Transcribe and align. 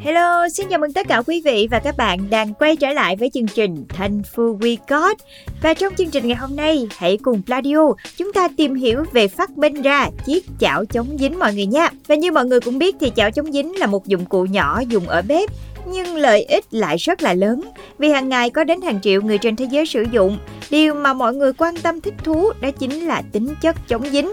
Hello, 0.00 0.48
xin 0.48 0.68
chào 0.68 0.78
mừng 0.78 0.92
tất 0.92 1.08
cả 1.08 1.22
quý 1.26 1.42
vị 1.44 1.68
và 1.70 1.78
các 1.78 1.96
bạn 1.96 2.30
đang 2.30 2.54
quay 2.54 2.76
trở 2.76 2.92
lại 2.92 3.16
với 3.16 3.30
chương 3.34 3.46
trình 3.46 3.84
Thankful 3.88 4.58
We 4.58 4.76
Got. 4.88 5.16
Và 5.62 5.74
trong 5.74 5.94
chương 5.94 6.10
trình 6.10 6.28
ngày 6.28 6.36
hôm 6.36 6.56
nay, 6.56 6.88
hãy 6.96 7.18
cùng 7.22 7.42
Pladio 7.46 7.92
chúng 8.16 8.32
ta 8.32 8.48
tìm 8.56 8.74
hiểu 8.74 9.04
về 9.12 9.28
phát 9.28 9.50
minh 9.50 9.82
ra 9.82 10.10
chiếc 10.26 10.44
chảo 10.60 10.84
chống 10.84 11.18
dính 11.18 11.38
mọi 11.38 11.54
người 11.54 11.66
nha. 11.66 11.88
Và 12.06 12.14
như 12.14 12.32
mọi 12.32 12.44
người 12.44 12.60
cũng 12.60 12.78
biết 12.78 12.96
thì 13.00 13.12
chảo 13.16 13.30
chống 13.30 13.52
dính 13.52 13.78
là 13.78 13.86
một 13.86 14.06
dụng 14.06 14.26
cụ 14.26 14.44
nhỏ 14.44 14.82
dùng 14.88 15.08
ở 15.08 15.22
bếp 15.22 15.50
nhưng 15.86 16.16
lợi 16.16 16.42
ích 16.42 16.64
lại 16.70 16.96
rất 16.96 17.22
là 17.22 17.34
lớn 17.34 17.62
vì 17.98 18.10
hàng 18.10 18.28
ngày 18.28 18.50
có 18.50 18.64
đến 18.64 18.82
hàng 18.82 19.00
triệu 19.00 19.22
người 19.22 19.38
trên 19.38 19.56
thế 19.56 19.66
giới 19.70 19.86
sử 19.86 20.04
dụng. 20.12 20.38
Điều 20.70 20.94
mà 20.94 21.12
mọi 21.12 21.34
người 21.34 21.52
quan 21.52 21.76
tâm 21.76 22.00
thích 22.00 22.14
thú 22.24 22.50
đó 22.60 22.70
chính 22.70 23.06
là 23.06 23.22
tính 23.32 23.54
chất 23.60 23.76
chống 23.88 24.10
dính. 24.10 24.32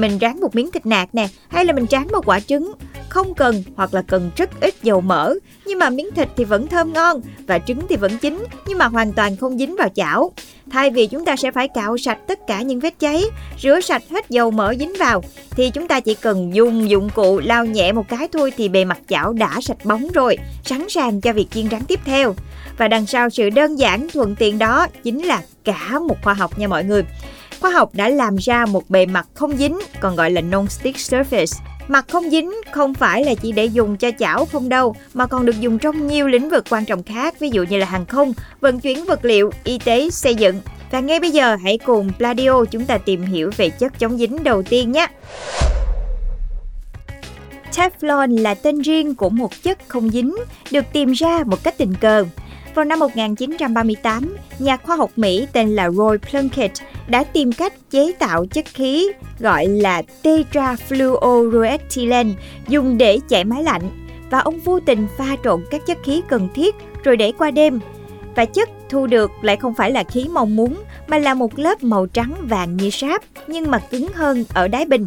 mình 0.00 0.18
rán 0.20 0.40
một 0.40 0.54
miếng 0.54 0.70
thịt 0.70 0.86
nạc 0.86 1.14
nè, 1.14 1.28
hay 1.48 1.64
là 1.64 1.72
mình 1.72 1.86
tráng 1.86 2.08
một 2.12 2.26
quả 2.26 2.40
trứng, 2.40 2.72
không 3.10 3.34
cần 3.34 3.62
hoặc 3.76 3.94
là 3.94 4.02
cần 4.02 4.30
rất 4.36 4.50
ít 4.60 4.74
dầu 4.82 5.00
mỡ, 5.00 5.34
nhưng 5.66 5.78
mà 5.78 5.90
miếng 5.90 6.10
thịt 6.14 6.28
thì 6.36 6.44
vẫn 6.44 6.66
thơm 6.66 6.92
ngon 6.92 7.20
và 7.46 7.58
trứng 7.58 7.80
thì 7.88 7.96
vẫn 7.96 8.18
chín 8.18 8.44
nhưng 8.66 8.78
mà 8.78 8.86
hoàn 8.86 9.12
toàn 9.12 9.36
không 9.36 9.58
dính 9.58 9.76
vào 9.76 9.88
chảo. 9.94 10.32
Thay 10.70 10.90
vì 10.90 11.06
chúng 11.06 11.24
ta 11.24 11.36
sẽ 11.36 11.50
phải 11.50 11.68
cạo 11.68 11.98
sạch 11.98 12.18
tất 12.28 12.38
cả 12.46 12.62
những 12.62 12.80
vết 12.80 12.98
cháy, 12.98 13.24
rửa 13.62 13.80
sạch 13.80 14.02
hết 14.10 14.30
dầu 14.30 14.50
mỡ 14.50 14.74
dính 14.74 14.92
vào 14.98 15.22
thì 15.50 15.70
chúng 15.70 15.88
ta 15.88 16.00
chỉ 16.00 16.14
cần 16.14 16.54
dùng 16.54 16.90
dụng 16.90 17.10
cụ 17.14 17.40
lau 17.44 17.64
nhẹ 17.66 17.92
một 17.92 18.08
cái 18.08 18.28
thôi 18.32 18.52
thì 18.56 18.68
bề 18.68 18.84
mặt 18.84 18.98
chảo 19.08 19.32
đã 19.32 19.58
sạch 19.62 19.84
bóng 19.84 20.08
rồi, 20.14 20.36
sẵn 20.64 20.88
sàng 20.88 21.20
cho 21.20 21.32
việc 21.32 21.50
chiên 21.50 21.70
rán 21.70 21.84
tiếp 21.84 22.00
theo. 22.04 22.34
Và 22.78 22.88
đằng 22.88 23.06
sau 23.06 23.30
sự 23.30 23.50
đơn 23.50 23.76
giản 23.76 24.08
thuận 24.08 24.36
tiện 24.36 24.58
đó 24.58 24.86
chính 25.02 25.22
là 25.22 25.42
cả 25.64 25.98
một 26.08 26.16
khoa 26.22 26.34
học 26.34 26.58
nha 26.58 26.68
mọi 26.68 26.84
người. 26.84 27.02
Khoa 27.60 27.70
học 27.70 27.90
đã 27.94 28.08
làm 28.08 28.36
ra 28.36 28.66
một 28.66 28.90
bề 28.90 29.06
mặt 29.06 29.26
không 29.34 29.56
dính, 29.56 29.78
còn 30.00 30.16
gọi 30.16 30.30
là 30.30 30.40
non-stick 30.40 30.92
surface. 30.92 31.60
Mặt 31.90 32.06
không 32.08 32.30
dính 32.30 32.52
không 32.72 32.94
phải 32.94 33.24
là 33.24 33.34
chỉ 33.34 33.52
để 33.52 33.64
dùng 33.64 33.96
cho 33.96 34.10
chảo 34.18 34.44
không 34.44 34.68
đâu, 34.68 34.94
mà 35.14 35.26
còn 35.26 35.46
được 35.46 35.60
dùng 35.60 35.78
trong 35.78 36.06
nhiều 36.06 36.28
lĩnh 36.28 36.50
vực 36.50 36.64
quan 36.70 36.84
trọng 36.84 37.02
khác, 37.02 37.38
ví 37.38 37.50
dụ 37.50 37.64
như 37.70 37.78
là 37.78 37.86
hàng 37.86 38.06
không, 38.06 38.32
vận 38.60 38.80
chuyển 38.80 39.04
vật 39.04 39.24
liệu, 39.24 39.50
y 39.64 39.78
tế, 39.78 40.10
xây 40.10 40.34
dựng. 40.34 40.60
Và 40.90 41.00
ngay 41.00 41.20
bây 41.20 41.30
giờ 41.30 41.56
hãy 41.56 41.78
cùng 41.78 42.10
Pladio 42.18 42.64
chúng 42.64 42.84
ta 42.84 42.98
tìm 42.98 43.22
hiểu 43.22 43.50
về 43.56 43.70
chất 43.70 43.98
chống 43.98 44.18
dính 44.18 44.44
đầu 44.44 44.62
tiên 44.62 44.92
nhé. 44.92 45.06
Teflon 47.72 48.40
là 48.40 48.54
tên 48.54 48.80
riêng 48.80 49.14
của 49.14 49.28
một 49.28 49.62
chất 49.62 49.78
không 49.88 50.10
dính, 50.10 50.36
được 50.70 50.84
tìm 50.92 51.12
ra 51.12 51.38
một 51.46 51.64
cách 51.64 51.74
tình 51.78 51.94
cờ. 52.00 52.24
Vào 52.74 52.84
năm 52.84 52.98
1938, 52.98 54.36
nhà 54.58 54.76
khoa 54.76 54.96
học 54.96 55.10
Mỹ 55.16 55.46
tên 55.52 55.68
là 55.68 55.90
Roy 55.90 56.18
Plunkett 56.30 56.72
đã 57.10 57.24
tìm 57.24 57.52
cách 57.52 57.72
chế 57.90 58.12
tạo 58.18 58.46
chất 58.46 58.64
khí 58.74 59.08
gọi 59.38 59.66
là 59.66 60.02
tetrafluoroethylene, 60.22 62.32
dùng 62.68 62.98
để 62.98 63.18
chạy 63.28 63.44
máy 63.44 63.62
lạnh 63.62 63.90
và 64.30 64.38
ông 64.38 64.60
vô 64.60 64.80
tình 64.80 65.06
pha 65.18 65.36
trộn 65.44 65.64
các 65.70 65.86
chất 65.86 65.98
khí 66.04 66.22
cần 66.28 66.48
thiết 66.54 66.74
rồi 67.04 67.16
để 67.16 67.32
qua 67.38 67.50
đêm. 67.50 67.80
Và 68.36 68.44
chất 68.44 68.68
thu 68.88 69.06
được 69.06 69.30
lại 69.42 69.56
không 69.56 69.74
phải 69.74 69.90
là 69.90 70.04
khí 70.04 70.26
mong 70.32 70.56
muốn, 70.56 70.74
mà 71.08 71.18
là 71.18 71.34
một 71.34 71.58
lớp 71.58 71.82
màu 71.82 72.06
trắng 72.06 72.34
vàng 72.40 72.76
như 72.76 72.90
sáp, 72.90 73.22
nhưng 73.46 73.70
mà 73.70 73.78
cứng 73.78 74.08
hơn 74.14 74.44
ở 74.54 74.68
đáy 74.68 74.84
bình. 74.84 75.06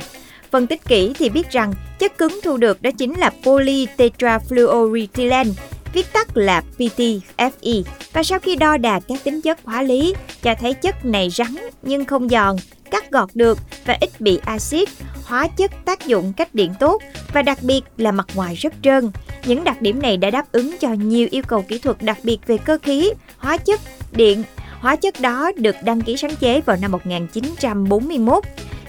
Phân 0.51 0.67
tích 0.67 0.85
kỹ 0.85 1.13
thì 1.19 1.29
biết 1.29 1.49
rằng 1.49 1.73
chất 1.99 2.17
cứng 2.17 2.39
thu 2.43 2.57
được 2.57 2.81
đó 2.81 2.91
chính 2.97 3.19
là 3.19 3.31
polytetrafluoroethylene 3.43 5.51
viết 5.93 6.13
tắt 6.13 6.37
là 6.37 6.63
PTFE. 6.77 7.83
Và 8.13 8.23
sau 8.23 8.39
khi 8.39 8.55
đo 8.55 8.77
đạt 8.77 9.03
các 9.07 9.23
tính 9.23 9.41
chất 9.41 9.59
hóa 9.63 9.81
lý, 9.81 10.13
cho 10.41 10.55
thấy 10.59 10.73
chất 10.73 11.05
này 11.05 11.29
rắn 11.29 11.55
nhưng 11.81 12.05
không 12.05 12.29
giòn, 12.29 12.55
cắt 12.91 13.11
gọt 13.11 13.29
được 13.33 13.57
và 13.85 13.97
ít 14.01 14.09
bị 14.21 14.39
axit, 14.45 14.89
hóa 15.25 15.47
chất 15.47 15.71
tác 15.85 16.05
dụng 16.05 16.33
cách 16.33 16.55
điện 16.55 16.73
tốt 16.79 17.01
và 17.33 17.41
đặc 17.41 17.57
biệt 17.61 17.81
là 17.97 18.11
mặt 18.11 18.27
ngoài 18.35 18.55
rất 18.55 18.73
trơn. 18.81 19.11
Những 19.45 19.63
đặc 19.63 19.81
điểm 19.81 20.01
này 20.01 20.17
đã 20.17 20.29
đáp 20.29 20.51
ứng 20.51 20.77
cho 20.79 20.93
nhiều 20.93 21.27
yêu 21.31 21.43
cầu 21.47 21.61
kỹ 21.61 21.77
thuật 21.77 22.01
đặc 22.01 22.17
biệt 22.23 22.37
về 22.47 22.57
cơ 22.57 22.77
khí, 22.83 23.11
hóa 23.37 23.57
chất, 23.57 23.79
điện. 24.11 24.43
Hóa 24.79 24.95
chất 24.95 25.19
đó 25.19 25.51
được 25.57 25.75
đăng 25.83 26.01
ký 26.01 26.17
sáng 26.17 26.35
chế 26.35 26.61
vào 26.61 26.77
năm 26.81 26.91
1941 26.91 28.43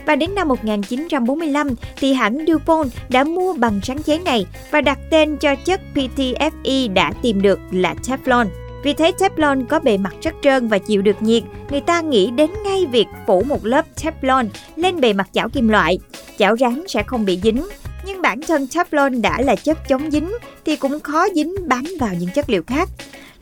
và 0.07 0.17
đến 0.17 0.35
năm 0.35 0.49
1945 0.49 1.69
thì 1.97 2.13
hãng 2.13 2.45
DuPont 2.49 2.91
đã 3.09 3.25
mua 3.25 3.55
bằng 3.55 3.81
sáng 3.83 4.03
chế 4.03 4.19
này 4.19 4.47
và 4.71 4.81
đặt 4.81 4.99
tên 5.11 5.37
cho 5.37 5.55
chất 5.55 5.81
PTFE 5.95 6.93
đã 6.93 7.13
tìm 7.23 7.43
được 7.43 7.61
là 7.71 7.95
Teflon. 8.07 8.47
Vì 8.85 8.95
thế 8.95 9.13
Teflon 9.19 9.67
có 9.67 9.81
bề 9.81 9.99
mặt 9.99 10.15
rất 10.23 10.35
trơn 10.43 10.69
và 10.69 10.79
chịu 10.79 11.03
được 11.03 11.23
nhiệt, 11.23 11.43
người 11.71 11.81
ta 11.81 12.01
nghĩ 12.01 12.31
đến 12.31 12.51
ngay 12.65 12.87
việc 12.87 13.07
phủ 13.27 13.43
một 13.43 13.67
lớp 13.67 13.85
Teflon 13.97 14.49
lên 14.77 15.01
bề 15.01 15.13
mặt 15.13 15.29
chảo 15.33 15.49
kim 15.49 15.69
loại. 15.69 15.99
Chảo 16.39 16.57
rán 16.57 16.83
sẽ 16.89 17.03
không 17.03 17.25
bị 17.25 17.41
dính, 17.43 17.67
nhưng 18.07 18.23
bản 18.23 18.41
thân 18.49 18.67
Teflon 18.71 19.21
đã 19.21 19.41
là 19.41 19.57
chất 19.57 19.89
chống 19.89 20.11
dính 20.11 20.33
thì 20.65 20.77
cũng 20.77 21.01
khó 21.01 21.27
dính 21.35 21.55
bám 21.67 21.85
vào 22.01 22.11
những 22.19 22.31
chất 22.35 22.51
liệu 22.51 22.63
khác. 22.67 22.89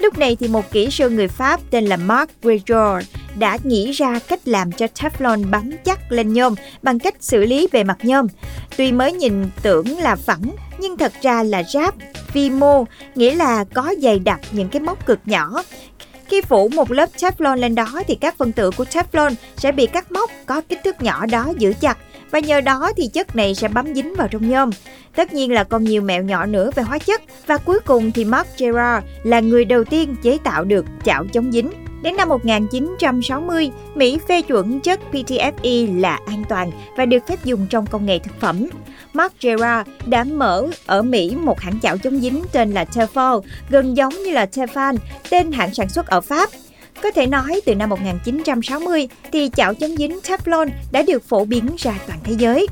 Lúc 0.03 0.19
này 0.19 0.37
thì 0.41 0.49
một 0.49 0.71
kỹ 0.71 0.91
sư 0.91 1.11
người 1.11 1.29
Pháp 1.29 1.61
tên 1.71 1.85
là 1.85 1.97
Marc 1.97 2.31
Gregor 2.43 3.05
đã 3.39 3.59
nghĩ 3.65 3.93
ra 3.93 4.19
cách 4.29 4.41
làm 4.45 4.73
cho 4.73 4.87
Teflon 4.95 5.51
bám 5.51 5.71
chắc 5.85 6.13
lên 6.13 6.33
nhôm 6.33 6.55
bằng 6.83 6.99
cách 6.99 7.15
xử 7.21 7.45
lý 7.45 7.69
bề 7.73 7.85
mặt 7.85 7.99
nhôm. 8.03 8.27
Tuy 8.77 8.93
mới 8.93 9.13
nhìn 9.13 9.45
tưởng 9.63 9.99
là 9.99 10.17
phẳng, 10.17 10.43
nhưng 10.79 10.97
thật 10.97 11.13
ra 11.23 11.43
là 11.43 11.63
ráp, 11.63 11.95
vi 12.33 12.51
mô, 12.51 12.85
nghĩa 13.15 13.35
là 13.35 13.65
có 13.75 13.95
dày 14.03 14.19
đặc 14.19 14.41
những 14.53 14.69
cái 14.69 14.83
móc 14.83 15.07
cực 15.07 15.19
nhỏ. 15.25 15.63
Khi 16.27 16.41
phủ 16.41 16.69
một 16.69 16.91
lớp 16.91 17.09
Teflon 17.17 17.57
lên 17.57 17.75
đó 17.75 18.03
thì 18.09 18.15
các 18.15 18.39
phân 18.39 18.53
tử 18.53 18.71
của 18.77 18.85
Teflon 18.85 19.35
sẽ 19.57 19.73
bị 19.73 19.87
các 19.87 20.13
móc 20.13 20.31
có 20.47 20.61
kích 20.69 20.81
thước 20.85 21.03
nhỏ 21.03 21.27
đó 21.27 21.53
giữ 21.59 21.73
chặt 21.81 21.99
và 22.31 22.39
nhờ 22.39 22.61
đó 22.61 22.93
thì 22.97 23.09
chất 23.09 23.37
này 23.37 23.55
sẽ 23.55 23.69
bám 23.69 23.95
dính 23.95 24.15
vào 24.15 24.29
trong 24.29 24.51
nhôm. 24.51 24.71
Tất 25.17 25.33
nhiên 25.33 25.53
là 25.53 25.65
còn 25.65 25.85
nhiều 25.85 26.03
mẹo 26.03 26.23
nhỏ 26.23 26.47
nữa 26.47 26.71
về 26.75 26.83
hóa 26.83 26.99
chất 26.99 27.23
và 27.47 27.57
cuối 27.57 27.81
cùng 27.81 28.13
thì 28.13 28.25
Mark 28.25 28.49
Gerard 28.59 29.07
là 29.23 29.41
người 29.41 29.65
đầu 29.65 29.85
tiên 29.85 30.17
chế 30.23 30.39
tạo 30.45 30.65
được 30.65 30.87
chảo 31.05 31.25
chống 31.33 31.53
dính. 31.53 31.71
Đến 32.03 32.17
năm 32.17 32.29
1960, 32.29 33.71
Mỹ 33.95 34.19
phê 34.29 34.43
chuẩn 34.43 34.81
chất 34.81 35.01
PTFE 35.13 36.01
là 36.01 36.19
an 36.27 36.45
toàn 36.49 36.71
và 36.97 37.07
được 37.07 37.27
phép 37.29 37.45
dùng 37.45 37.67
trong 37.71 37.87
công 37.87 38.07
nghệ 38.07 38.19
thực 38.19 38.41
phẩm. 38.41 38.69
Mark 39.13 39.41
Gerard 39.41 39.91
đã 40.07 40.25
mở 40.25 40.69
ở 40.87 41.03
Mỹ 41.03 41.37
một 41.37 41.61
hãng 41.61 41.81
chảo 41.81 41.99
chống 41.99 42.21
dính 42.21 42.43
tên 42.53 42.71
là 42.71 42.85
Tefal, 42.85 43.41
gần 43.71 43.97
giống 43.97 44.15
như 44.15 44.31
là 44.31 44.47
Tefal, 44.53 44.97
tên 45.31 45.53
hãng 45.53 45.75
sản 45.75 45.89
xuất 45.89 46.07
ở 46.07 46.21
Pháp. 46.21 46.51
Có 47.03 47.11
thể 47.11 47.27
nói 47.27 47.61
từ 47.67 47.75
năm 47.75 47.91
1960 47.91 49.09
thì 49.33 49.51
chảo 49.57 49.75
chống 49.75 49.97
dính 49.97 50.19
Teflon 50.23 50.69
đã 50.93 51.03
được 51.03 51.29
phổ 51.29 51.45
biến 51.45 51.69
ra 51.79 51.99
toàn 52.07 52.19
thế 52.25 52.33
giới. 52.39 52.67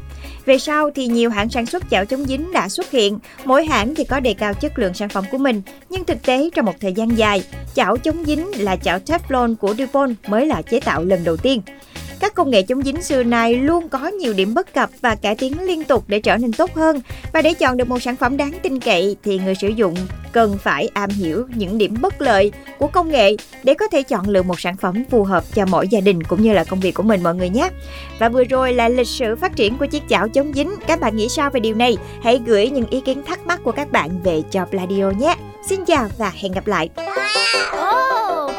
Về 0.47 0.59
sau 0.59 0.91
thì 0.91 1.07
nhiều 1.07 1.31
hãng 1.31 1.51
sản 1.51 1.67
xuất 1.67 1.83
chảo 1.91 2.05
chống 2.05 2.25
dính 2.25 2.53
đã 2.53 2.69
xuất 2.69 2.91
hiện, 2.91 3.19
mỗi 3.45 3.67
hãng 3.67 3.95
thì 3.95 4.05
có 4.05 4.21
đề 4.21 4.35
cao 4.35 4.55
chất 4.55 4.79
lượng 4.79 4.95
sản 4.95 5.09
phẩm 5.09 5.25
của 5.31 5.39
mình, 5.39 5.63
nhưng 5.91 6.05
thực 6.05 6.23
tế 6.23 6.51
trong 6.55 6.65
một 6.65 6.75
thời 6.81 6.93
gian 6.93 7.19
dài, 7.19 7.43
chảo 7.75 7.97
chống 7.97 8.25
dính 8.25 8.47
là 8.57 8.77
chảo 8.77 8.99
Teflon 8.99 9.57
của 9.57 9.75
DuPont 9.79 10.17
mới 10.27 10.47
là 10.47 10.63
chế 10.63 10.81
tạo 10.81 11.05
lần 11.05 11.25
đầu 11.25 11.37
tiên. 11.37 11.63
Các 12.21 12.35
công 12.35 12.51
nghệ 12.51 12.63
chống 12.63 12.83
dính 12.83 13.03
xưa 13.03 13.23
nay 13.23 13.55
luôn 13.55 13.89
có 13.89 14.09
nhiều 14.09 14.33
điểm 14.33 14.55
bất 14.55 14.75
cập 14.75 14.91
và 15.01 15.15
cải 15.15 15.35
tiến 15.35 15.63
liên 15.63 15.85
tục 15.85 16.05
để 16.07 16.21
trở 16.21 16.37
nên 16.37 16.53
tốt 16.53 16.75
hơn. 16.75 17.01
Và 17.33 17.43
để 17.43 17.55
chọn 17.55 17.77
được 17.77 17.89
một 17.89 18.03
sản 18.03 18.17
phẩm 18.17 18.37
đáng 18.37 18.53
tin 18.63 18.81
cậy 18.81 19.17
thì 19.23 19.39
người 19.39 19.55
sử 19.55 19.69
dụng 19.69 19.95
cần 20.33 20.59
phải 20.63 20.89
am 20.95 21.11
hiểu 21.11 21.47
những 21.55 21.79
điểm 21.79 21.97
bất 22.01 22.23
lợi 22.23 22.53
của 22.79 22.87
công 22.87 23.11
nghệ 23.11 23.37
để 23.65 23.75
có 23.75 23.89
thể 23.89 24.03
chọn 24.03 24.29
lựa 24.29 24.43
một 24.43 24.61
sản 24.61 24.77
phẩm 24.77 25.05
phù 25.11 25.25
hợp 25.25 25.45
cho 25.55 25.67
mỗi 25.67 25.89
gia 25.89 26.01
đình 26.01 26.23
cũng 26.23 26.43
như 26.43 26.53
là 26.53 26.65
công 26.65 26.81
việc 26.81 26.95
của 26.95 27.03
mình 27.03 27.23
mọi 27.23 27.35
người 27.35 27.49
nhé. 27.49 27.71
Và 28.19 28.29
vừa 28.29 28.45
rồi 28.45 28.73
là 28.73 28.89
lịch 28.89 29.09
sử 29.09 29.37
phát 29.37 29.57
triển 29.57 29.79
của 29.79 29.87
chiếc 29.87 30.03
chảo 30.09 30.29
chống 30.29 30.53
dính. 30.55 30.71
Các 30.87 31.01
bạn 31.01 31.17
nghĩ 31.17 31.29
sao 31.29 31.51
về 31.51 31.61
điều 31.61 31.75
này? 31.75 31.97
Hãy 32.23 32.41
gửi 32.47 32.71
những 32.71 32.87
ý 32.91 33.01
kiến 33.01 33.23
thắc 33.27 33.47
mắc 33.47 33.61
của 33.65 33.73
các 33.73 33.93
bạn 33.93 34.11
về 34.25 34.43
cho 34.51 34.65
Pladio 34.65 35.11
nhé. 35.11 35.37
Xin 35.69 35.85
chào 35.85 36.09
và 36.19 36.33
hẹn 36.35 36.53
gặp 36.53 36.67
lại. 36.67 36.89
Oh, 37.73 38.53